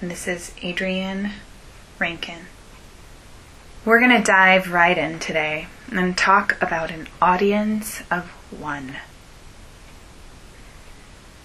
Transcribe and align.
and 0.00 0.10
this 0.10 0.26
is 0.26 0.52
Adrienne 0.64 1.32
Rankin. 1.98 2.46
We're 3.84 4.00
going 4.00 4.16
to 4.16 4.22
dive 4.22 4.72
right 4.72 4.96
in 4.96 5.18
today 5.18 5.66
and 5.92 6.16
talk 6.16 6.56
about 6.62 6.90
an 6.90 7.08
audience 7.20 8.02
of 8.10 8.24
one. 8.50 8.96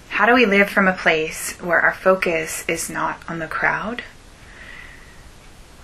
How 0.09 0.25
do 0.25 0.33
we 0.33 0.45
live 0.45 0.69
from 0.69 0.87
a 0.87 0.93
place 0.93 1.59
where 1.59 1.81
our 1.81 1.93
focus 1.93 2.63
is 2.67 2.89
not 2.89 3.21
on 3.29 3.39
the 3.39 3.47
crowd, 3.47 4.03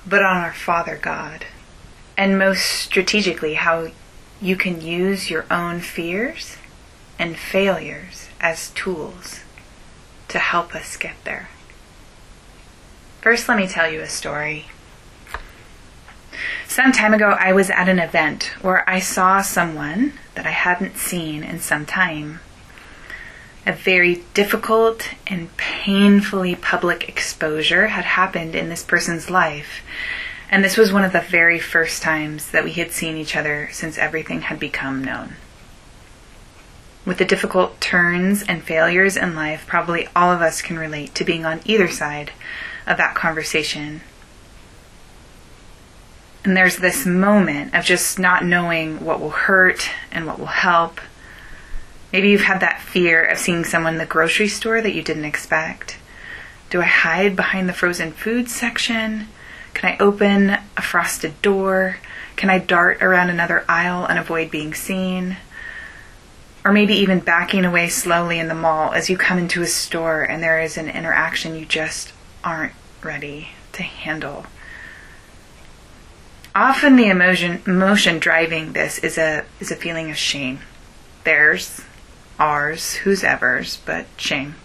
but 0.07 0.23
on 0.23 0.37
our 0.37 0.53
Father 0.53 0.97
God? 1.01 1.45
And 2.17 2.39
most 2.39 2.65
strategically, 2.65 3.55
how 3.55 3.91
you 4.41 4.55
can 4.55 4.79
use 4.79 5.29
your 5.29 5.45
own 5.51 5.81
fears 5.81 6.55
and 7.19 7.37
failures 7.37 8.29
as 8.39 8.69
tools 8.69 9.41
to 10.29 10.39
help 10.39 10.73
us 10.73 10.95
get 10.95 11.15
there. 11.25 11.49
First, 13.21 13.47
let 13.47 13.57
me 13.57 13.67
tell 13.67 13.87
you 13.87 14.01
a 14.01 14.09
story. 14.09 14.65
Some 16.67 16.91
time 16.91 17.13
ago, 17.13 17.37
I 17.39 17.53
was 17.53 17.69
at 17.69 17.87
an 17.87 17.99
event 17.99 18.51
where 18.63 18.89
I 18.89 18.99
saw 18.99 19.43
someone 19.43 20.13
that 20.33 20.47
I 20.47 20.51
hadn't 20.51 20.97
seen 20.97 21.43
in 21.43 21.59
some 21.59 21.85
time 21.85 22.39
a 23.63 23.73
very 23.73 24.23
difficult 24.33 25.07
and 25.27 25.55
painfully 25.55 26.55
public 26.55 27.07
exposure 27.07 27.89
had 27.89 28.05
happened 28.05 28.55
in 28.55 28.69
this 28.69 28.83
person's 28.83 29.29
life. 29.29 29.83
And 30.49 30.63
this 30.63 30.75
was 30.75 30.91
one 30.91 31.03
of 31.03 31.13
the 31.13 31.21
very 31.21 31.59
first 31.59 32.01
times 32.01 32.49
that 32.49 32.63
we 32.63 32.71
had 32.71 32.91
seen 32.91 33.17
each 33.17 33.35
other 33.35 33.69
since 33.71 33.99
everything 33.99 34.41
had 34.41 34.59
become 34.59 35.03
known. 35.03 35.35
With 37.05 37.19
the 37.19 37.25
difficult 37.25 37.79
turns 37.79 38.41
and 38.41 38.63
failures 38.63 39.15
in 39.15 39.35
life, 39.35 39.67
probably 39.67 40.07
all 40.15 40.31
of 40.31 40.41
us 40.41 40.63
can 40.63 40.79
relate 40.79 41.13
to 41.15 41.23
being 41.23 41.45
on 41.45 41.61
either 41.65 41.87
side 41.87 42.31
of 42.87 42.97
that 42.97 43.15
conversation. 43.15 44.01
And 46.43 46.57
there's 46.57 46.77
this 46.77 47.05
moment 47.05 47.75
of 47.75 47.85
just 47.85 48.17
not 48.17 48.43
knowing 48.43 49.03
what 49.05 49.19
will 49.19 49.29
hurt 49.29 49.89
and 50.11 50.25
what 50.25 50.39
will 50.39 50.47
help 50.47 50.99
Maybe 52.11 52.29
you've 52.29 52.41
had 52.41 52.59
that 52.59 52.81
fear 52.81 53.23
of 53.23 53.37
seeing 53.37 53.63
someone 53.63 53.93
in 53.93 53.99
the 53.99 54.05
grocery 54.05 54.49
store 54.49 54.81
that 54.81 54.93
you 54.93 55.01
didn't 55.01 55.25
expect. 55.25 55.97
Do 56.69 56.81
I 56.81 56.85
hide 56.85 57.35
behind 57.35 57.69
the 57.69 57.73
frozen 57.73 58.11
food 58.11 58.49
section? 58.49 59.27
Can 59.73 59.93
I 59.93 59.97
open 59.97 60.57
a 60.75 60.81
frosted 60.81 61.41
door? 61.41 61.97
Can 62.35 62.49
I 62.49 62.59
dart 62.59 63.01
around 63.01 63.29
another 63.29 63.63
aisle 63.69 64.05
and 64.05 64.19
avoid 64.19 64.51
being 64.51 64.73
seen? 64.73 65.37
Or 66.65 66.73
maybe 66.73 66.93
even 66.95 67.19
backing 67.19 67.63
away 67.63 67.87
slowly 67.87 68.39
in 68.39 68.49
the 68.49 68.55
mall 68.55 68.91
as 68.93 69.09
you 69.09 69.17
come 69.17 69.37
into 69.37 69.61
a 69.61 69.67
store 69.67 70.21
and 70.21 70.43
there 70.43 70.61
is 70.61 70.77
an 70.77 70.89
interaction 70.89 71.55
you 71.55 71.65
just 71.65 72.11
aren't 72.43 72.73
ready 73.03 73.49
to 73.73 73.83
handle. 73.83 74.45
Often 76.53 76.97
the 76.97 77.07
emotion 77.07 77.61
emotion 77.65 78.19
driving 78.19 78.73
this 78.73 78.99
is 78.99 79.17
a 79.17 79.45
is 79.59 79.71
a 79.71 79.75
feeling 79.75 80.09
of 80.09 80.17
shame. 80.17 80.59
Theirs, 81.23 81.81
ours, 82.39 82.95
whose 82.95 83.23
ever's, 83.23 83.77
but 83.77 84.05
shame. 84.17 84.55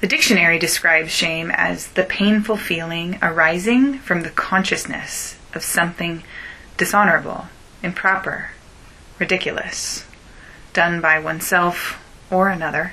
The 0.00 0.06
dictionary 0.06 0.58
describes 0.58 1.10
shame 1.10 1.50
as 1.50 1.88
the 1.88 2.04
painful 2.04 2.56
feeling 2.56 3.18
arising 3.22 3.98
from 3.98 4.22
the 4.22 4.30
consciousness 4.30 5.36
of 5.54 5.62
something 5.62 6.22
dishonorable, 6.76 7.48
improper, 7.82 8.50
ridiculous, 9.18 10.06
done 10.72 11.00
by 11.00 11.18
oneself 11.18 12.02
or 12.30 12.48
another. 12.48 12.92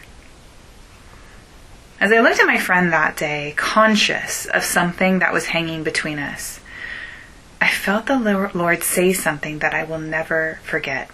As 1.99 2.11
I 2.11 2.19
looked 2.19 2.39
at 2.39 2.45
my 2.45 2.59
friend 2.59 2.93
that 2.93 3.17
day, 3.17 3.53
conscious 3.57 4.45
of 4.45 4.63
something 4.63 5.19
that 5.19 5.33
was 5.33 5.47
hanging 5.47 5.83
between 5.83 6.19
us, 6.19 6.59
I 7.59 7.69
felt 7.69 8.05
the 8.05 8.51
Lord 8.53 8.83
say 8.83 9.13
something 9.13 9.59
that 9.59 9.73
I 9.73 9.83
will 9.83 9.97
never 9.97 10.59
forget. 10.63 11.09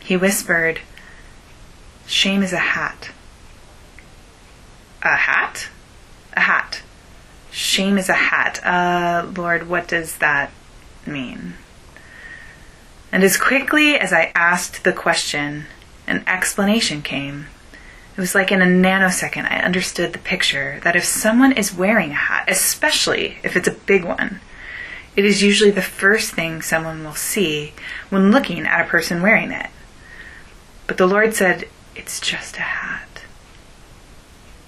He 0.00 0.16
whispered, 0.16 0.80
Shame 2.06 2.42
is 2.42 2.54
a 2.54 2.58
hat. 2.58 3.10
A 5.02 5.16
hat? 5.16 5.68
A 6.32 6.40
hat. 6.40 6.82
Shame 7.50 7.98
is 7.98 8.08
a 8.08 8.14
hat. 8.14 8.64
Uh, 8.64 9.26
Lord, 9.36 9.68
what 9.68 9.86
does 9.86 10.16
that 10.16 10.50
mean? 11.06 11.54
And 13.12 13.22
as 13.22 13.36
quickly 13.36 13.96
as 13.96 14.14
I 14.14 14.32
asked 14.34 14.84
the 14.84 14.94
question, 14.94 15.66
an 16.06 16.24
explanation 16.26 17.02
came. 17.02 17.48
It 18.14 18.20
was 18.20 18.34
like 18.34 18.52
in 18.52 18.60
a 18.60 18.66
nanosecond 18.66 19.50
I 19.50 19.60
understood 19.60 20.12
the 20.12 20.18
picture 20.18 20.80
that 20.84 20.96
if 20.96 21.04
someone 21.04 21.52
is 21.52 21.74
wearing 21.74 22.10
a 22.10 22.14
hat, 22.14 22.44
especially 22.46 23.38
if 23.42 23.56
it's 23.56 23.68
a 23.68 23.72
big 23.72 24.04
one, 24.04 24.40
it 25.16 25.24
is 25.24 25.42
usually 25.42 25.70
the 25.70 25.82
first 25.82 26.32
thing 26.32 26.60
someone 26.60 27.04
will 27.04 27.14
see 27.14 27.72
when 28.10 28.30
looking 28.30 28.66
at 28.66 28.84
a 28.84 28.88
person 28.88 29.22
wearing 29.22 29.50
it. 29.50 29.68
But 30.86 30.98
the 30.98 31.06
Lord 31.06 31.34
said, 31.34 31.68
It's 31.94 32.20
just 32.20 32.56
a 32.58 32.60
hat. 32.60 33.22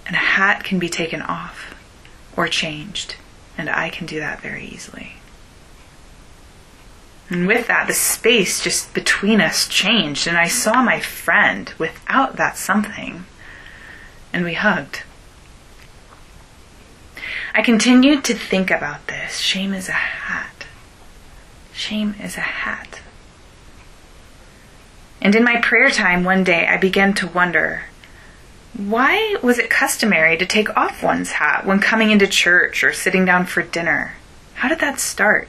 And 0.06 0.16
a 0.16 0.18
hat 0.18 0.64
can 0.64 0.78
be 0.78 0.88
taken 0.88 1.20
off 1.22 1.74
or 2.36 2.48
changed, 2.48 3.16
and 3.56 3.68
I 3.68 3.90
can 3.90 4.06
do 4.06 4.20
that 4.20 4.40
very 4.40 4.64
easily. 4.66 5.16
And 7.30 7.46
with 7.46 7.66
that, 7.68 7.86
the 7.86 7.94
space 7.94 8.62
just 8.62 8.92
between 8.92 9.40
us 9.40 9.66
changed, 9.66 10.26
and 10.26 10.36
I 10.36 10.48
saw 10.48 10.82
my 10.82 11.00
friend 11.00 11.72
without 11.78 12.36
that 12.36 12.58
something, 12.58 13.24
and 14.34 14.44
we 14.44 14.54
hugged. 14.54 15.04
I 17.54 17.62
continued 17.62 18.24
to 18.24 18.34
think 18.34 18.68
about 18.68 19.06
this. 19.06 19.38
Shame 19.38 19.72
is 19.72 19.88
a 19.88 19.92
hat. 19.92 20.66
Shame 21.72 22.16
is 22.20 22.36
a 22.36 22.40
hat. 22.40 23.00
And 25.22 25.36
in 25.36 25.44
my 25.44 25.60
prayer 25.60 25.88
time 25.88 26.24
one 26.24 26.42
day, 26.42 26.66
I 26.66 26.76
began 26.76 27.14
to 27.14 27.28
wonder 27.28 27.84
why 28.76 29.36
was 29.40 29.60
it 29.60 29.70
customary 29.70 30.36
to 30.36 30.44
take 30.44 30.76
off 30.76 31.00
one's 31.00 31.30
hat 31.32 31.64
when 31.64 31.78
coming 31.78 32.10
into 32.10 32.26
church 32.26 32.82
or 32.82 32.92
sitting 32.92 33.24
down 33.24 33.46
for 33.46 33.62
dinner? 33.62 34.16
How 34.54 34.68
did 34.68 34.80
that 34.80 34.98
start? 34.98 35.46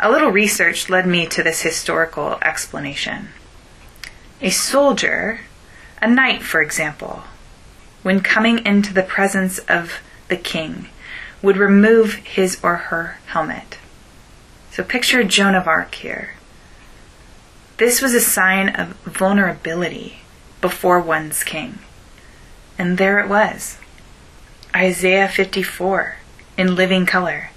A 0.00 0.10
little 0.10 0.30
research 0.30 0.88
led 0.88 1.06
me 1.06 1.26
to 1.26 1.42
this 1.42 1.60
historical 1.60 2.38
explanation. 2.40 3.28
A 4.40 4.48
soldier, 4.48 5.40
a 6.00 6.08
knight 6.08 6.42
for 6.42 6.60
example, 6.60 7.24
when 8.02 8.20
coming 8.20 8.64
into 8.64 8.92
the 8.92 9.02
presence 9.02 9.58
of 9.60 10.00
the 10.28 10.36
king, 10.36 10.88
would 11.42 11.56
remove 11.56 12.14
his 12.14 12.58
or 12.62 12.76
her 12.76 13.18
helmet. 13.26 13.78
So 14.70 14.82
picture 14.82 15.24
Joan 15.24 15.54
of 15.54 15.66
Arc 15.66 15.94
here. 15.96 16.34
This 17.78 18.00
was 18.00 18.14
a 18.14 18.20
sign 18.20 18.68
of 18.70 18.96
vulnerability 19.04 20.20
before 20.60 21.00
one's 21.00 21.44
king. 21.44 21.78
And 22.78 22.98
there 22.98 23.20
it 23.20 23.28
was 23.28 23.78
Isaiah 24.74 25.28
54 25.28 26.16
in 26.58 26.74
living 26.74 27.06
color. 27.06 27.50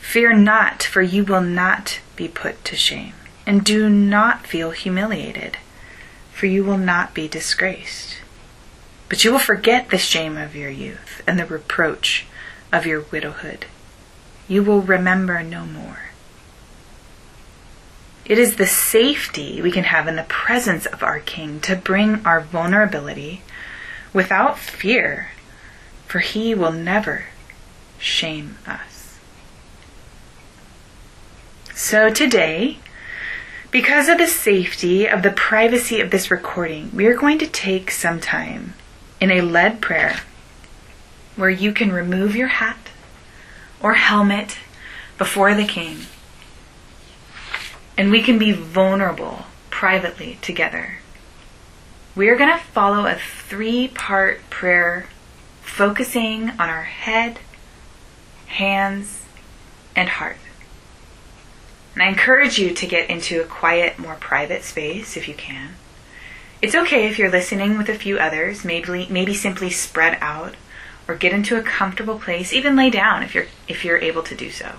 Fear 0.00 0.34
not, 0.34 0.82
for 0.82 1.02
you 1.02 1.24
will 1.24 1.40
not 1.40 2.00
be 2.16 2.28
put 2.28 2.64
to 2.64 2.76
shame, 2.76 3.14
and 3.46 3.64
do 3.64 3.88
not 3.88 4.46
feel 4.46 4.70
humiliated, 4.70 5.58
for 6.34 6.46
you 6.46 6.64
will 6.64 6.78
not 6.78 7.14
be 7.14 7.28
disgraced. 7.28 8.18
But 9.08 9.24
you 9.24 9.30
will 9.30 9.38
forget 9.38 9.90
the 9.90 9.98
shame 9.98 10.36
of 10.36 10.56
your 10.56 10.70
youth 10.70 11.22
and 11.26 11.38
the 11.38 11.46
reproach 11.46 12.26
of 12.72 12.84
your 12.84 13.02
widowhood. 13.12 13.66
You 14.48 14.62
will 14.62 14.82
remember 14.82 15.42
no 15.42 15.64
more. 15.64 16.10
It 18.24 18.38
is 18.38 18.56
the 18.56 18.66
safety 18.66 19.62
we 19.62 19.70
can 19.70 19.84
have 19.84 20.08
in 20.08 20.16
the 20.16 20.24
presence 20.24 20.86
of 20.86 21.02
our 21.02 21.20
King 21.20 21.60
to 21.60 21.76
bring 21.76 22.24
our 22.26 22.40
vulnerability 22.40 23.42
without 24.12 24.58
fear, 24.58 25.30
for 26.06 26.18
he 26.18 26.54
will 26.54 26.72
never 26.72 27.26
shame 27.98 28.56
us. 28.66 29.18
So 31.74 32.10
today, 32.10 32.78
because 33.74 34.08
of 34.08 34.18
the 34.18 34.28
safety 34.28 35.04
of 35.04 35.24
the 35.24 35.32
privacy 35.32 36.00
of 36.00 36.12
this 36.12 36.30
recording, 36.30 36.88
we 36.94 37.06
are 37.06 37.16
going 37.16 37.40
to 37.40 37.46
take 37.48 37.90
some 37.90 38.20
time 38.20 38.72
in 39.20 39.32
a 39.32 39.40
led 39.40 39.80
prayer 39.80 40.20
where 41.34 41.50
you 41.50 41.72
can 41.72 41.90
remove 41.90 42.36
your 42.36 42.46
hat 42.46 42.78
or 43.82 43.94
helmet 43.94 44.58
before 45.18 45.56
the 45.56 45.64
King 45.64 45.96
and 47.98 48.12
we 48.12 48.22
can 48.22 48.38
be 48.38 48.52
vulnerable 48.52 49.46
privately 49.70 50.38
together. 50.40 51.00
We 52.14 52.28
are 52.28 52.36
going 52.36 52.56
to 52.56 52.64
follow 52.66 53.06
a 53.06 53.16
three 53.16 53.88
part 53.88 54.48
prayer 54.50 55.08
focusing 55.62 56.50
on 56.50 56.70
our 56.70 56.84
head, 56.84 57.40
hands, 58.46 59.24
and 59.96 60.08
heart. 60.08 60.36
And 61.94 62.02
I 62.02 62.08
encourage 62.08 62.58
you 62.58 62.74
to 62.74 62.86
get 62.86 63.08
into 63.08 63.40
a 63.40 63.46
quiet, 63.46 63.98
more 63.98 64.16
private 64.16 64.64
space 64.64 65.16
if 65.16 65.28
you 65.28 65.34
can. 65.34 65.76
It's 66.60 66.74
okay 66.74 67.06
if 67.06 67.18
you're 67.18 67.30
listening 67.30 67.78
with 67.78 67.88
a 67.88 67.94
few 67.94 68.18
others, 68.18 68.64
maybe 68.64 69.06
maybe 69.08 69.34
simply 69.34 69.70
spread 69.70 70.18
out 70.20 70.56
or 71.06 71.14
get 71.14 71.32
into 71.32 71.56
a 71.56 71.62
comfortable 71.62 72.18
place, 72.18 72.52
even 72.52 72.74
lay 72.74 72.90
down 72.90 73.22
if 73.22 73.34
you're 73.34 73.46
if 73.68 73.84
you're 73.84 73.98
able 73.98 74.22
to 74.22 74.34
do 74.34 74.50
so. 74.50 74.76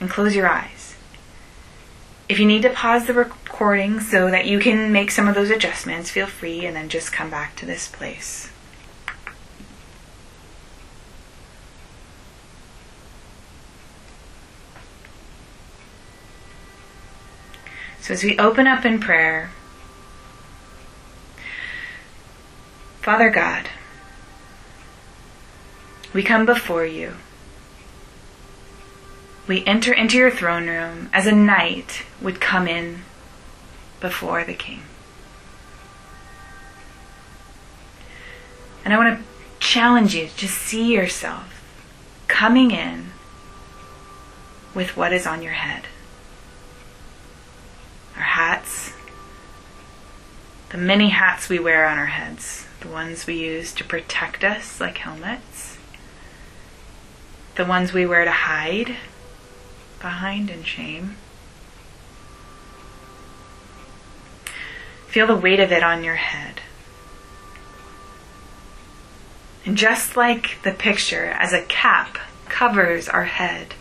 And 0.00 0.10
close 0.10 0.34
your 0.34 0.48
eyes. 0.48 0.96
If 2.28 2.38
you 2.38 2.44
need 2.44 2.62
to 2.62 2.70
pause 2.70 3.06
the 3.06 3.14
recording 3.14 4.00
so 4.00 4.30
that 4.30 4.46
you 4.46 4.58
can 4.58 4.92
make 4.92 5.10
some 5.10 5.28
of 5.28 5.34
those 5.34 5.50
adjustments, 5.50 6.10
feel 6.10 6.26
free 6.26 6.66
and 6.66 6.76
then 6.76 6.88
just 6.88 7.12
come 7.12 7.30
back 7.30 7.56
to 7.56 7.66
this 7.66 7.88
place. 7.88 8.50
So 18.06 18.12
as 18.12 18.22
we 18.22 18.38
open 18.38 18.68
up 18.68 18.84
in 18.84 19.00
prayer, 19.00 19.50
Father 23.00 23.30
God, 23.30 23.68
we 26.12 26.22
come 26.22 26.46
before 26.46 26.86
you. 26.86 27.14
We 29.48 29.64
enter 29.66 29.92
into 29.92 30.16
your 30.16 30.30
throne 30.30 30.68
room 30.68 31.10
as 31.12 31.26
a 31.26 31.32
knight 31.32 32.04
would 32.22 32.40
come 32.40 32.68
in 32.68 33.02
before 33.98 34.44
the 34.44 34.54
king. 34.54 34.82
And 38.84 38.94
I 38.94 38.98
want 38.98 39.18
to 39.18 39.24
challenge 39.58 40.14
you 40.14 40.28
to 40.36 40.46
see 40.46 40.94
yourself 40.94 41.60
coming 42.28 42.70
in 42.70 43.08
with 44.76 44.96
what 44.96 45.12
is 45.12 45.26
on 45.26 45.42
your 45.42 45.54
head 45.54 45.86
our 48.16 48.22
hats, 48.22 48.92
the 50.70 50.78
many 50.78 51.10
hats 51.10 51.48
we 51.48 51.58
wear 51.58 51.86
on 51.86 51.98
our 51.98 52.06
heads, 52.06 52.66
the 52.80 52.88
ones 52.88 53.26
we 53.26 53.34
use 53.34 53.72
to 53.74 53.84
protect 53.84 54.42
us, 54.42 54.80
like 54.80 54.98
helmets, 54.98 55.78
the 57.54 57.64
ones 57.64 57.92
we 57.92 58.04
wear 58.06 58.24
to 58.24 58.30
hide 58.30 58.96
behind 60.00 60.50
in 60.50 60.62
shame. 60.62 61.16
Feel 65.06 65.26
the 65.26 65.36
weight 65.36 65.60
of 65.60 65.72
it 65.72 65.82
on 65.82 66.04
your 66.04 66.16
head. 66.16 66.60
And 69.64 69.76
just 69.76 70.16
like 70.16 70.58
the 70.62 70.72
picture, 70.72 71.24
as 71.24 71.52
a 71.52 71.62
cap 71.62 72.18
covers 72.48 73.08
our 73.08 73.24
head, 73.24 73.74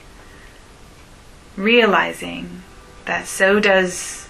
realizing 1.56 2.64
that 3.06 3.28
so 3.28 3.60
does 3.60 4.28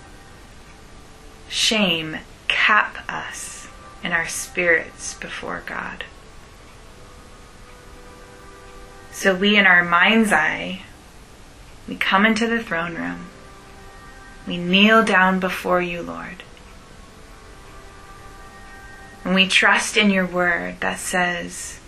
shame 1.47 2.17
cap 2.65 2.97
us 3.07 3.67
in 4.03 4.11
our 4.11 4.27
spirits 4.27 5.13
before 5.13 5.61
God. 5.67 6.03
So 9.11 9.35
we, 9.35 9.55
in 9.55 9.67
our 9.67 9.83
mind's 9.83 10.31
eye, 10.33 10.81
we 11.87 11.95
come 11.95 12.25
into 12.25 12.47
the 12.47 12.63
throne 12.63 12.95
room. 12.95 13.27
We 14.47 14.57
kneel 14.57 15.03
down 15.05 15.39
before 15.39 15.79
you, 15.79 16.01
Lord. 16.01 16.41
And 19.23 19.35
we 19.35 19.47
trust 19.47 19.95
in 19.95 20.09
your 20.09 20.25
word 20.25 20.79
that 20.79 20.97
says 20.97 21.79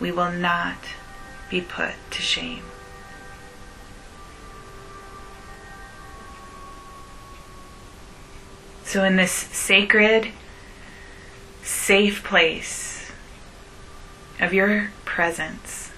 we 0.00 0.10
will 0.10 0.32
not 0.32 0.78
be 1.50 1.60
put 1.60 1.92
to 2.10 2.22
shame. 2.22 2.64
So, 8.92 9.04
in 9.04 9.16
this 9.16 9.32
sacred, 9.32 10.28
safe 11.62 12.22
place 12.22 13.10
of 14.38 14.52
your 14.52 14.90
presence, 15.06 15.92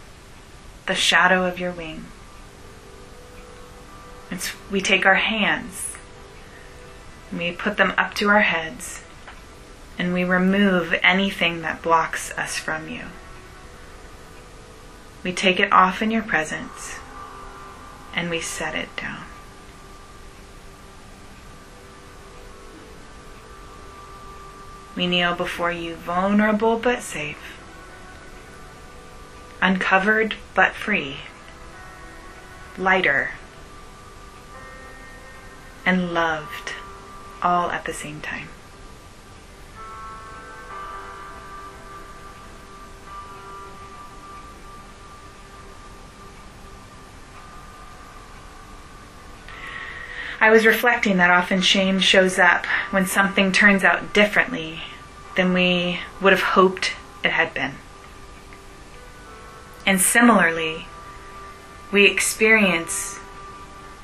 the 0.87 0.95
shadow 0.95 1.45
of 1.45 1.59
your 1.59 1.73
wing, 1.73 2.05
it's, 4.31 4.53
we 4.71 4.81
take 4.81 5.05
our 5.07 5.17
hands, 5.17 5.97
we 7.37 7.51
put 7.51 7.79
them 7.79 7.95
up 7.99 8.15
to 8.15 8.29
our 8.29 8.43
heads, 8.43 9.03
and 9.99 10.15
we 10.15 10.23
remove 10.23 10.95
anything 11.03 11.63
that 11.63 11.83
blocks 11.83 12.31
us 12.39 12.61
from 12.61 12.89
you. 12.89 13.07
We 15.25 15.33
take 15.33 15.59
it 15.59 15.73
off 15.73 16.01
in 16.01 16.13
your 16.13 16.23
presence 16.23 17.01
and 18.15 18.31
we 18.31 18.41
set 18.41 18.77
it 18.77 18.95
down. 18.95 19.25
We 24.97 25.07
kneel 25.07 25.35
before 25.35 25.73
you, 25.73 25.97
vulnerable 25.97 26.79
but 26.79 27.03
safe, 27.03 27.59
uncovered 29.61 30.37
but 30.55 30.75
free, 30.75 31.19
lighter, 32.79 33.33
and 35.85 36.15
loved 36.15 36.73
all 37.43 37.71
at 37.71 37.85
the 37.85 37.93
same 37.93 38.21
time. 38.21 38.49
I 50.45 50.51
was 50.51 50.67
reflecting 50.67 51.17
that 51.17 51.31
often 51.31 51.63
shame 51.63 52.01
shows 52.01 52.39
up 52.39 52.67
when 52.91 53.07
something 53.07 53.51
turns 53.51 53.83
out 53.83 54.13
differently 54.13 54.83
than 55.37 55.55
we 55.55 56.01
would 56.21 56.35
have 56.35 56.43
hoped 56.43 56.93
it 57.25 57.31
had 57.31 57.55
been. 57.55 57.77
And 59.87 59.99
similarly, 59.99 60.87
we 61.91 62.05
experience 62.05 63.19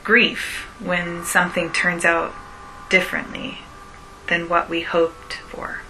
grief 0.02 0.66
when 0.82 1.26
something 1.26 1.72
turns 1.74 2.06
out 2.06 2.32
differently 2.88 3.58
than 4.28 4.48
what 4.48 4.70
we 4.70 4.80
hoped 4.80 5.34
for. 5.34 5.82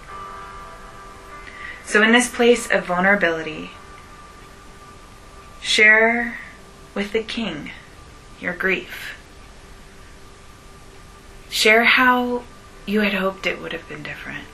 So, 1.85 2.03
in 2.03 2.11
this 2.11 2.29
place 2.29 2.69
of 2.69 2.87
vulnerability, 2.87 3.71
share 5.61 6.39
with 6.93 7.13
the 7.13 7.23
King 7.23 7.71
your 8.41 8.53
grief. 8.53 9.15
Share 11.51 11.83
how 11.83 12.43
you 12.85 13.01
had 13.01 13.13
hoped 13.13 13.45
it 13.45 13.61
would 13.61 13.73
have 13.73 13.87
been 13.89 14.01
different. 14.01 14.45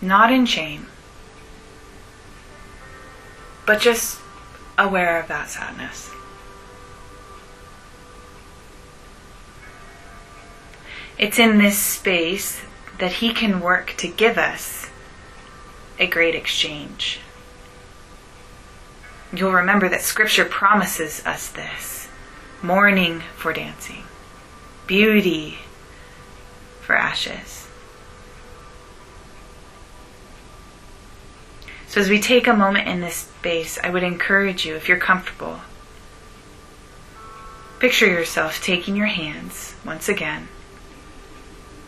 Not 0.00 0.32
in 0.32 0.46
shame, 0.46 0.86
but 3.66 3.80
just 3.80 4.20
aware 4.78 5.18
of 5.18 5.26
that 5.26 5.50
sadness. 5.50 6.10
It's 11.18 11.40
in 11.40 11.58
this 11.58 11.78
space 11.78 12.62
that 12.98 13.14
He 13.14 13.32
can 13.32 13.60
work 13.60 13.94
to 13.98 14.06
give 14.06 14.38
us 14.38 14.86
a 15.98 16.06
great 16.06 16.36
exchange. 16.36 17.18
You'll 19.32 19.52
remember 19.52 19.88
that 19.88 20.02
Scripture 20.02 20.44
promises 20.44 21.26
us 21.26 21.48
this 21.48 21.95
mourning 22.66 23.20
for 23.36 23.52
dancing, 23.52 24.02
beauty 24.86 25.58
for 26.80 26.96
ashes. 26.96 27.68
So, 31.86 32.00
as 32.00 32.10
we 32.10 32.20
take 32.20 32.46
a 32.46 32.52
moment 32.52 32.88
in 32.88 33.00
this 33.00 33.14
space, 33.14 33.78
I 33.82 33.90
would 33.90 34.02
encourage 34.02 34.66
you, 34.66 34.74
if 34.74 34.88
you're 34.88 34.98
comfortable, 34.98 35.60
picture 37.78 38.06
yourself 38.06 38.62
taking 38.62 38.96
your 38.96 39.06
hands 39.06 39.76
once 39.84 40.08
again 40.08 40.48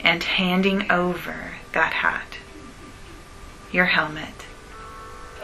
and 0.00 0.22
handing 0.22 0.90
over 0.90 1.54
that 1.72 1.92
hat, 1.92 2.38
your 3.72 3.86
helmet, 3.86 4.46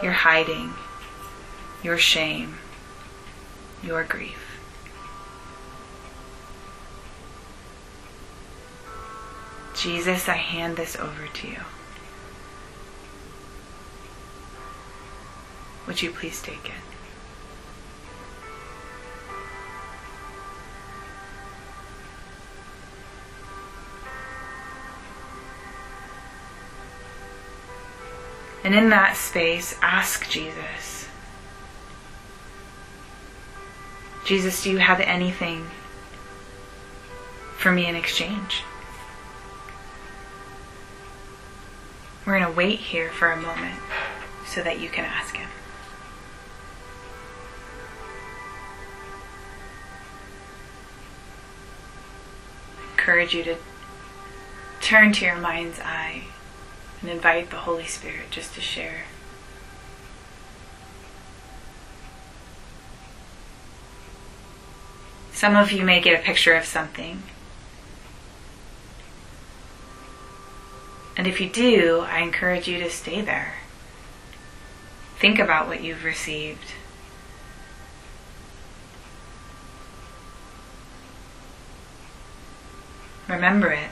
your 0.02 0.12
hiding, 0.12 0.72
your 1.82 1.98
shame, 1.98 2.58
your 3.82 4.04
grief. 4.04 4.43
Jesus, 9.84 10.30
I 10.30 10.36
hand 10.36 10.78
this 10.78 10.96
over 10.96 11.26
to 11.26 11.46
you. 11.46 11.60
Would 15.86 16.00
you 16.00 16.10
please 16.10 16.40
take 16.40 16.64
it? 16.64 16.72
And 28.64 28.74
in 28.74 28.88
that 28.88 29.18
space, 29.18 29.78
ask 29.82 30.30
Jesus 30.30 31.08
Jesus, 34.24 34.62
do 34.62 34.70
you 34.70 34.78
have 34.78 35.00
anything 35.00 35.66
for 37.58 37.70
me 37.70 37.84
in 37.84 37.94
exchange? 37.94 38.62
We're 42.26 42.38
going 42.38 42.50
to 42.50 42.56
wait 42.56 42.78
here 42.78 43.10
for 43.10 43.30
a 43.30 43.40
moment 43.40 43.80
so 44.46 44.62
that 44.62 44.80
you 44.80 44.88
can 44.88 45.04
ask 45.04 45.36
Him. 45.36 45.48
encourage 53.04 53.34
you 53.34 53.44
to 53.44 53.56
turn 54.80 55.12
to 55.12 55.26
your 55.26 55.36
mind's 55.36 55.78
eye 55.80 56.24
and 57.02 57.10
invite 57.10 57.50
the 57.50 57.56
Holy 57.56 57.84
Spirit 57.84 58.30
just 58.30 58.54
to 58.54 58.62
share. 58.62 59.02
Some 65.34 65.54
of 65.54 65.70
you 65.70 65.84
may 65.84 66.00
get 66.00 66.18
a 66.18 66.22
picture 66.22 66.54
of 66.54 66.64
something. 66.64 67.22
And 71.24 71.32
if 71.32 71.40
you 71.40 71.48
do, 71.48 72.00
I 72.00 72.18
encourage 72.18 72.68
you 72.68 72.78
to 72.80 72.90
stay 72.90 73.22
there. 73.22 73.54
Think 75.18 75.38
about 75.38 75.66
what 75.66 75.82
you've 75.82 76.04
received. 76.04 76.74
Remember 83.26 83.72
it. 83.72 83.88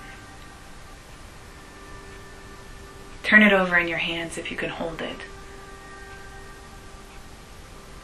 Turn 3.23 3.43
it 3.43 3.55
over 3.55 3.79
in 3.79 3.89
your 3.89 3.97
hands 3.97 4.37
if 4.37 4.51
you 4.51 4.57
can 4.59 4.69
hold 4.69 5.01
it. 5.01 5.17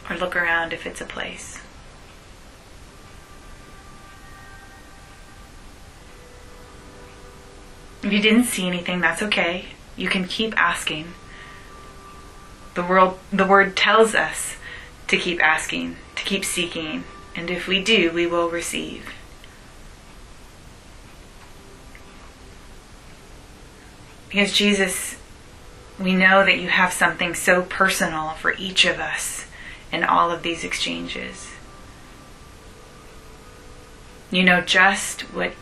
Or 0.09 0.15
look 0.17 0.35
around 0.35 0.73
if 0.73 0.87
it's 0.87 1.01
a 1.01 1.05
place. 1.05 1.61
If 8.09 8.13
you 8.13 8.21
didn't 8.23 8.45
see 8.45 8.65
anything, 8.65 9.01
that's 9.01 9.21
okay. 9.21 9.65
You 9.95 10.09
can 10.09 10.25
keep 10.27 10.59
asking. 10.59 11.13
The 12.73 12.81
world 12.81 13.19
the 13.31 13.45
word 13.45 13.77
tells 13.77 14.15
us 14.15 14.55
to 15.09 15.15
keep 15.15 15.39
asking, 15.43 15.95
to 16.15 16.23
keep 16.23 16.43
seeking, 16.43 17.03
and 17.35 17.51
if 17.51 17.67
we 17.67 17.83
do, 17.83 18.11
we 18.11 18.25
will 18.25 18.49
receive. 18.49 19.13
Because 24.27 24.53
Jesus, 24.53 25.17
we 25.99 26.15
know 26.15 26.43
that 26.43 26.57
you 26.57 26.69
have 26.69 26.91
something 26.91 27.35
so 27.35 27.61
personal 27.61 28.31
for 28.31 28.55
each 28.55 28.85
of 28.85 28.99
us 28.99 29.45
in 29.91 30.03
all 30.03 30.31
of 30.31 30.41
these 30.41 30.63
exchanges. 30.63 31.51
You 34.31 34.41
know 34.41 34.61
just 34.61 35.21
what 35.31 35.53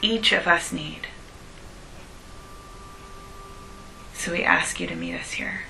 each 0.00 0.32
of 0.32 0.46
us 0.46 0.72
need. 0.72 1.08
So 4.20 4.32
we 4.32 4.42
ask 4.42 4.78
you 4.78 4.86
to 4.86 4.94
meet 4.94 5.14
us 5.14 5.30
here. 5.30 5.62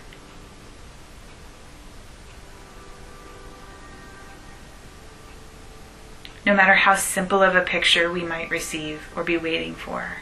No 6.45 6.57
matter 6.57 6.75
how 6.75 6.97
simple 6.97 7.45
of 7.45 7.55
a 7.55 7.61
picture 7.61 8.11
we 8.11 8.25
might 8.25 8.51
receive 8.51 9.09
or 9.15 9.23
be 9.23 9.37
waiting 9.37 9.77
for. 9.77 10.17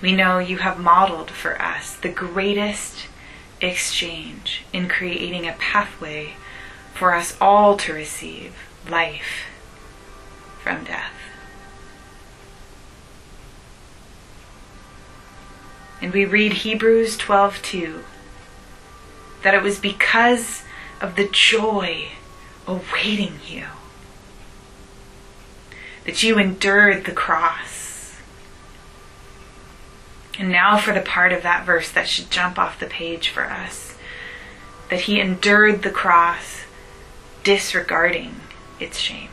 We 0.00 0.12
know 0.12 0.38
you 0.38 0.58
have 0.58 0.78
modeled 0.78 1.32
for 1.32 1.60
us 1.60 1.96
the 1.96 2.08
greatest 2.08 3.08
exchange 3.60 4.62
in 4.72 4.86
creating 4.86 5.48
a 5.48 5.54
pathway 5.54 6.34
for 6.94 7.12
us 7.12 7.36
all 7.40 7.76
to 7.78 7.92
receive 7.92 8.54
life 8.88 9.46
from 10.62 10.84
death. 10.84 11.21
And 16.02 16.12
we 16.12 16.26
read 16.26 16.52
Hebrews 16.52 17.16
12:2 17.16 18.02
that 19.42 19.54
it 19.54 19.62
was 19.62 19.78
because 19.78 20.62
of 21.00 21.16
the 21.16 21.28
joy 21.28 22.08
awaiting 22.66 23.40
you 23.46 23.66
that 26.04 26.22
you 26.22 26.38
endured 26.38 27.04
the 27.04 27.12
cross 27.12 28.18
and 30.38 30.50
now 30.50 30.76
for 30.76 30.92
the 30.92 31.00
part 31.00 31.32
of 31.32 31.42
that 31.42 31.64
verse 31.64 31.90
that 31.90 32.08
should 32.08 32.30
jump 32.30 32.58
off 32.58 32.78
the 32.78 32.86
page 32.86 33.28
for 33.28 33.44
us 33.44 33.92
that 34.92 35.00
he 35.00 35.20
endured 35.20 35.82
the 35.82 35.90
cross, 35.90 36.64
disregarding 37.44 38.36
its 38.78 38.98
shame. 38.98 39.30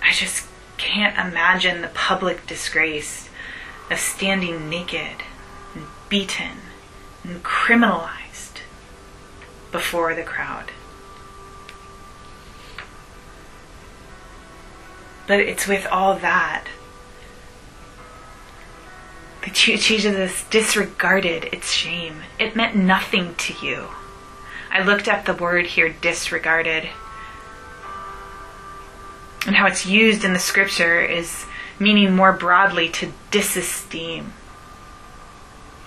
I 0.00 0.12
just 0.12 0.46
can't 0.78 1.18
imagine 1.18 1.82
the 1.82 1.88
public 1.88 2.46
disgrace 2.46 3.28
of 3.90 3.98
standing 3.98 4.68
naked 4.68 5.22
and 5.74 5.86
beaten 6.08 6.58
and 7.22 7.42
criminalized 7.42 8.60
before 9.72 10.14
the 10.14 10.22
crowd. 10.22 10.70
But 15.26 15.40
it's 15.40 15.66
with 15.66 15.86
all 15.86 16.16
that 16.16 16.66
that 19.42 19.54
Jesus 19.54 20.44
disregarded 20.48 21.44
its 21.52 21.70
shame. 21.70 22.22
It 22.38 22.56
meant 22.56 22.76
nothing 22.76 23.34
to 23.34 23.66
you. 23.66 23.88
I 24.70 24.82
looked 24.82 25.06
up 25.06 25.24
the 25.24 25.34
word 25.34 25.66
here, 25.66 25.90
disregarded, 25.90 26.88
and 29.46 29.56
how 29.56 29.66
it's 29.66 29.86
used 29.86 30.24
in 30.24 30.32
the 30.32 30.38
scripture 30.38 31.00
is 31.00 31.44
meaning 31.78 32.14
more 32.14 32.32
broadly 32.32 32.88
to 32.88 33.12
disesteem, 33.30 34.30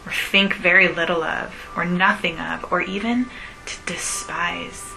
or 0.06 0.12
think 0.12 0.56
very 0.56 0.88
little 0.88 1.24
of, 1.24 1.54
or 1.76 1.86
nothing 1.86 2.40
of, 2.40 2.72
or 2.72 2.82
even 2.82 3.28
to 3.66 3.76
despise. 3.86 4.94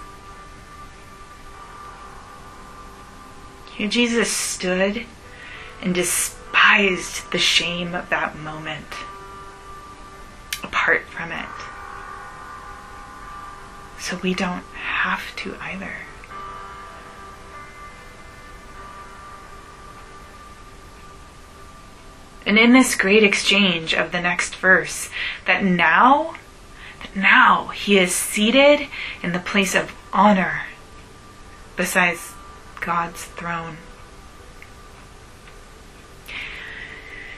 Jesus 3.88 4.30
stood 4.30 5.06
and 5.80 5.94
despised 5.94 7.30
the 7.32 7.38
shame 7.38 7.94
of 7.94 8.10
that 8.10 8.36
moment 8.36 8.84
apart 10.62 11.06
from 11.06 11.32
it. 11.32 11.48
So 13.98 14.18
we 14.22 14.34
don't 14.34 14.64
have 14.74 15.34
to 15.36 15.56
either. 15.60 15.94
And 22.46 22.58
in 22.58 22.72
this 22.72 22.94
great 22.94 23.22
exchange 23.22 23.94
of 23.94 24.12
the 24.12 24.20
next 24.20 24.56
verse, 24.56 25.10
that 25.46 25.62
now, 25.62 26.34
that 27.02 27.14
now 27.14 27.68
he 27.68 27.98
is 27.98 28.14
seated 28.14 28.88
in 29.22 29.32
the 29.32 29.38
place 29.38 29.74
of 29.74 29.94
honor 30.12 30.62
besides 31.76 32.32
God's 32.80 33.24
throne. 33.24 33.76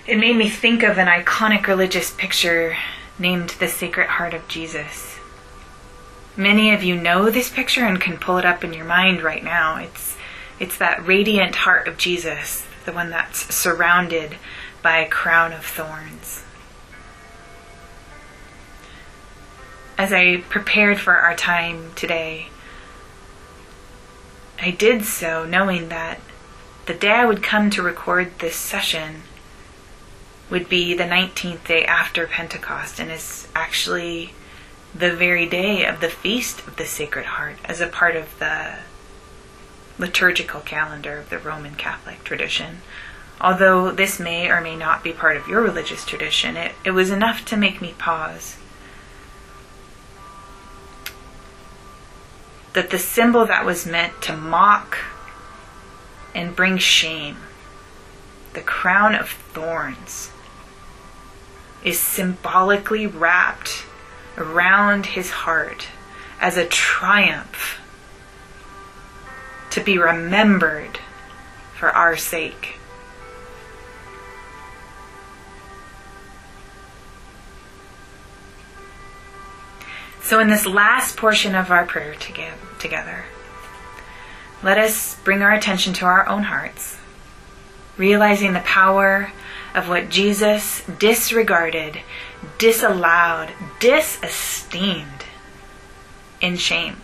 It 0.07 0.19
made 0.19 0.37
me 0.37 0.49
think 0.49 0.83
of 0.83 0.99
an 0.99 1.07
iconic 1.07 1.67
religious 1.67 2.11
picture 2.11 2.77
named 3.19 3.51
The 3.51 3.69
Sacred 3.69 4.09
Heart 4.09 4.35
of 4.35 4.49
Jesus. 4.49 5.19
Many 6.37 6.73
of 6.73 6.83
you 6.83 6.97
know 6.97 7.31
this 7.31 7.51
picture 7.51 7.85
and 7.85 8.01
can 8.01 8.17
pull 8.17 8.39
it 8.39 8.45
up 8.45 8.65
in 8.65 8.73
your 8.73 8.85
mind 8.85 9.23
right 9.23 9.45
now. 9.45 9.77
It's 9.77 10.17
it's 10.59 10.79
that 10.79 11.07
radiant 11.07 11.55
heart 11.57 11.89
of 11.89 11.99
Jesus, 11.99 12.65
the 12.85 12.93
one 12.93 13.11
that's 13.11 13.55
surrounded 13.55 14.37
by 14.83 14.99
a 14.99 15.09
crown 15.09 15.53
of 15.53 15.65
thorns. 15.65 16.43
As 19.97 20.13
I 20.13 20.39
prepared 20.49 20.99
for 20.99 21.17
our 21.17 21.37
time 21.37 21.93
today, 21.95 22.49
I 24.61 24.71
did 24.71 25.05
so 25.05 25.45
knowing 25.45 25.89
that 25.89 26.21
the 26.87 26.95
day 26.95 27.11
I 27.11 27.25
would 27.25 27.43
come 27.43 27.71
to 27.71 27.83
record 27.83 28.39
this 28.39 28.57
session 28.57 29.23
would 30.51 30.69
be 30.69 30.95
the 30.95 31.05
19th 31.05 31.67
day 31.67 31.85
after 31.85 32.27
Pentecost 32.27 32.99
and 32.99 33.11
is 33.11 33.49
actually 33.55 34.35
the 34.95 35.15
very 35.15 35.47
day 35.47 35.85
of 35.85 36.01
the 36.01 36.11
Feast 36.11 36.67
of 36.67 36.77
the 36.77 36.85
Sacred 36.85 37.25
Heart 37.25 37.57
as 37.65 37.81
a 37.81 37.87
part 37.87 38.17
of 38.17 38.39
the 38.39 38.75
liturgical 39.99 40.61
calendar 40.61 41.19
of 41.19 41.31
the 41.31 41.39
Roman 41.39 41.75
Catholic 41.75 42.25
tradition. 42.25 42.79
Although 43.43 43.91
this 43.91 44.21
may 44.21 44.49
or 44.49 44.61
may 44.61 44.77
not 44.77 45.03
be 45.03 45.13
part 45.13 45.37
of 45.37 45.49
your 45.49 45.61
religious 45.61 46.05
tradition, 46.05 46.57
it, 46.57 46.77
it 46.85 46.93
was 46.93 47.11
enough 47.11 47.45
to 47.47 47.57
make 47.57 47.83
me 47.83 47.93
pause 47.99 48.57
that 52.73 52.91
the 52.91 52.99
symbol 52.99 53.45
that 53.47 53.67
was 53.67 53.85
meant 53.85 54.23
to 54.23 54.37
mock 54.37 54.97
and 56.35 56.57
bring 56.57 56.79
shame, 56.79 57.37
the 58.55 58.61
crown 58.61 59.15
of 59.15 59.29
thorns, 59.29 60.31
is 61.85 61.99
symbolically 61.99 63.07
wrapped 63.07 63.85
around 64.39 65.07
his 65.07 65.31
heart 65.31 65.89
as 66.41 66.57
a 66.57 66.67
triumph 66.67 67.81
to 69.71 69.81
be 69.81 69.99
remembered 69.99 71.01
for 71.75 71.91
our 71.91 72.17
sake. 72.17 72.77
So, 80.23 80.39
in 80.39 80.49
this 80.49 80.67
last 80.67 81.17
portion 81.17 81.55
of 81.55 81.71
our 81.71 81.85
prayer 81.85 82.15
together, 82.15 83.25
let 84.63 84.79
us 84.79 85.17
bring 85.25 85.43
our 85.43 85.53
attention 85.53 85.93
to 85.95 86.05
our 86.05 86.27
own 86.29 86.45
hearts, 86.45 86.97
realizing 87.97 88.53
the 88.53 88.61
power 88.61 89.33
of 89.75 89.89
what 89.89 90.09
Jesus 90.09 90.83
disregarded, 90.99 91.99
disallowed, 92.59 93.51
disesteemed 93.81 95.25
in 96.41 96.57
shame. 96.57 96.99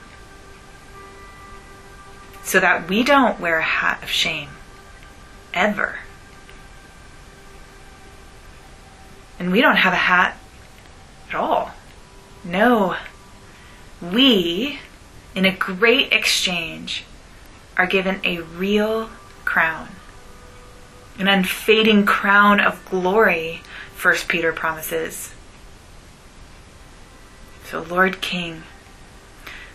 So 2.45 2.61
that 2.61 2.89
we 2.89 3.03
don't 3.03 3.41
wear 3.41 3.59
a 3.59 3.63
hat 3.63 4.03
of 4.03 4.09
shame 4.09 4.51
ever. 5.53 5.99
And 9.39 9.51
we 9.51 9.61
don't 9.61 9.77
have 9.77 9.93
a 9.93 9.97
hat 9.97 10.39
at 11.29 11.35
all. 11.35 11.73
No. 12.45 12.97
We, 14.01 14.79
in 15.35 15.45
a 15.45 15.55
great 15.55 16.13
exchange, 16.13 17.05
are 17.77 17.87
given 17.87 18.21
a 18.25 18.41
real 18.41 19.11
crown. 19.45 19.89
An 21.19 21.27
unfading 21.27 22.07
crown 22.07 22.61
of 22.61 22.85
glory, 22.89 23.63
First 23.95 24.29
Peter 24.29 24.53
promises. 24.53 25.35
So, 27.65 27.83
Lord 27.83 28.21
King, 28.21 28.63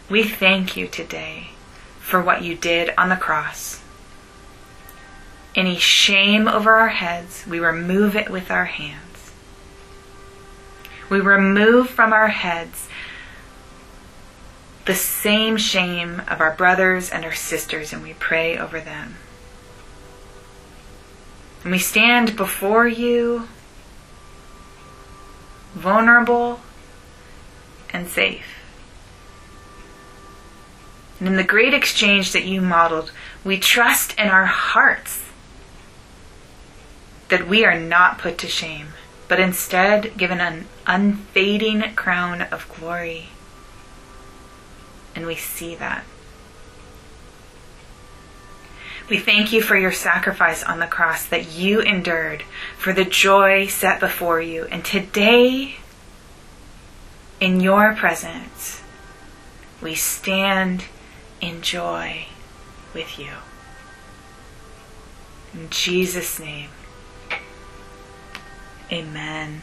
we 0.09 0.23
thank 0.23 0.77
you 0.77 0.87
today 0.87 1.49
for 1.99 2.21
what 2.21 2.43
you 2.43 2.55
did 2.55 2.93
on 2.97 3.09
the 3.09 3.15
cross. 3.15 3.81
Any 5.55 5.77
shame 5.77 6.47
over 6.47 6.73
our 6.73 6.89
heads, 6.89 7.45
we 7.47 7.59
remove 7.59 8.15
it 8.15 8.29
with 8.29 8.49
our 8.49 8.65
hands. 8.65 9.31
We 11.09 11.19
remove 11.19 11.89
from 11.89 12.11
our 12.11 12.29
heads 12.29 12.87
the 14.85 14.95
same 14.95 15.57
shame 15.57 16.21
of 16.27 16.41
our 16.41 16.53
brothers 16.55 17.09
and 17.09 17.23
our 17.23 17.33
sisters 17.33 17.93
and 17.93 18.03
we 18.03 18.13
pray 18.13 18.57
over 18.57 18.79
them. 18.79 19.15
And 21.63 21.71
we 21.71 21.79
stand 21.79 22.35
before 22.35 22.87
you 22.87 23.47
vulnerable 25.73 26.59
and 27.91 28.07
safe. 28.07 28.45
And 31.19 31.29
in 31.29 31.37
the 31.37 31.43
great 31.43 31.73
exchange 31.73 32.33
that 32.33 32.43
you 32.43 32.59
modeled, 32.59 33.11
we 33.45 33.57
trust 33.57 34.17
in 34.19 34.27
our 34.27 34.45
hearts 34.45 35.23
that 37.29 37.47
we 37.47 37.63
are 37.63 37.79
not 37.79 38.17
put 38.17 38.37
to 38.39 38.47
shame, 38.47 38.89
but 39.29 39.39
instead 39.39 40.17
given 40.17 40.41
an 40.41 40.67
unfading 40.85 41.81
crown 41.95 42.41
of 42.41 42.67
glory 42.77 43.29
and 45.15 45.25
we 45.25 45.35
see 45.35 45.75
that. 45.75 46.03
We 49.09 49.19
thank 49.19 49.51
you 49.51 49.61
for 49.61 49.77
your 49.77 49.91
sacrifice 49.91 50.63
on 50.63 50.79
the 50.79 50.87
cross 50.87 51.25
that 51.25 51.51
you 51.51 51.81
endured 51.81 52.43
for 52.77 52.93
the 52.93 53.03
joy 53.03 53.67
set 53.67 53.99
before 53.99 54.41
you. 54.41 54.65
And 54.65 54.83
today, 54.85 55.75
in 57.39 57.59
your 57.59 57.93
presence, 57.95 58.81
we 59.81 59.95
stand 59.95 60.85
in 61.41 61.61
joy 61.61 62.27
with 62.93 63.19
you. 63.19 63.31
In 65.53 65.69
Jesus' 65.69 66.39
name, 66.39 66.69
amen. 68.91 69.61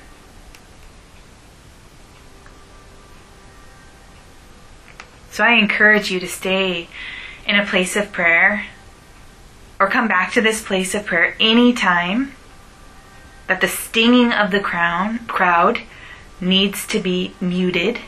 So 5.31 5.45
I 5.45 5.53
encourage 5.53 6.11
you 6.11 6.21
to 6.21 6.29
stay 6.29 6.89
in 7.47 7.57
a 7.57 7.67
place 7.67 7.97
of 7.97 8.13
prayer 8.13 8.67
or 9.79 9.89
come 9.89 10.09
back 10.09 10.33
to 10.33 10.41
this 10.41 10.63
place 10.63 10.95
of 10.95 11.07
prayer 11.07 11.37
anytime 11.41 12.33
that 13.47 13.61
the 13.61 13.69
stinging 13.69 14.33
of 14.33 14.51
the 14.51 14.61
crown, 14.61 15.21
crowd 15.27 15.81
needs 16.41 16.87
to 16.87 17.01
be 17.01 17.35
muted 17.41 18.01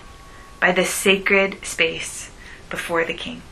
by 0.61 0.73
the 0.73 0.85
sacred 0.85 1.65
space 1.65 2.31
before 2.71 3.05
the 3.05 3.15
king. 3.15 3.43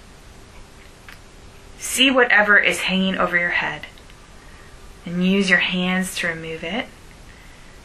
See 1.78 2.10
whatever 2.10 2.58
is 2.58 2.82
hanging 2.82 3.16
over 3.16 3.38
your 3.38 3.50
head 3.50 3.86
and 5.04 5.26
use 5.26 5.48
your 5.48 5.58
hands 5.58 6.14
to 6.16 6.28
remove 6.28 6.62
it. 6.62 6.86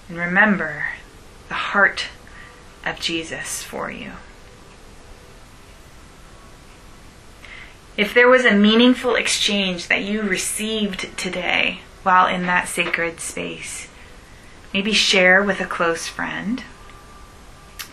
And 0.09 0.17
remember 0.17 0.87
the 1.47 1.55
heart 1.55 2.07
of 2.85 2.99
Jesus 2.99 3.63
for 3.63 3.89
you. 3.89 4.11
If 7.97 8.13
there 8.13 8.27
was 8.27 8.43
a 8.43 8.53
meaningful 8.53 9.15
exchange 9.15 9.87
that 9.87 10.03
you 10.03 10.21
received 10.21 11.17
today 11.17 11.79
while 12.03 12.27
in 12.27 12.45
that 12.45 12.67
sacred 12.67 13.21
space, 13.21 13.87
maybe 14.73 14.91
share 14.91 15.41
with 15.41 15.61
a 15.61 15.65
close 15.65 16.05
friend 16.05 16.63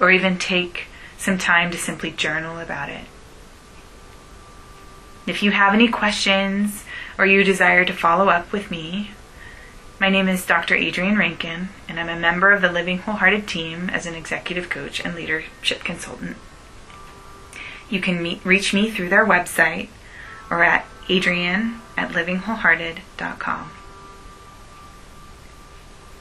or 0.00 0.10
even 0.10 0.38
take 0.38 0.86
some 1.16 1.38
time 1.38 1.70
to 1.70 1.78
simply 1.78 2.10
journal 2.10 2.58
about 2.58 2.88
it. 2.88 3.04
If 5.24 5.40
you 5.40 5.52
have 5.52 5.72
any 5.72 5.86
questions 5.86 6.84
or 7.16 7.24
you 7.24 7.44
desire 7.44 7.84
to 7.84 7.92
follow 7.92 8.28
up 8.28 8.50
with 8.50 8.72
me, 8.72 9.12
my 10.00 10.08
name 10.08 10.28
is 10.28 10.44
Dr. 10.44 10.74
Adrienne 10.76 11.16
Rankin, 11.16 11.68
and 11.88 12.00
I'm 12.00 12.08
a 12.08 12.18
member 12.18 12.50
of 12.50 12.60
the 12.60 12.72
Living 12.72 12.98
Wholehearted 12.98 13.46
team 13.46 13.88
as 13.88 14.04
an 14.04 14.16
executive 14.16 14.68
coach 14.68 14.98
and 14.98 15.14
leadership 15.14 15.84
consultant. 15.84 16.36
You 17.92 18.00
can 18.00 18.22
meet, 18.22 18.42
reach 18.42 18.72
me 18.72 18.90
through 18.90 19.10
their 19.10 19.26
website 19.26 19.88
or 20.50 20.64
at 20.64 20.86
adrienne 21.10 21.82
at 21.94 22.12
livingwholehearted.com. 22.12 23.70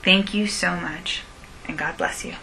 Thank 0.03 0.33
you 0.33 0.47
so 0.47 0.75
much, 0.75 1.21
and 1.69 1.77
God 1.77 1.95
bless 1.95 2.25
you. 2.25 2.35